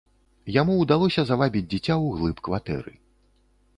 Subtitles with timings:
[0.55, 2.91] Яму ўдалося завабіць дзіця ўглыб кватэры.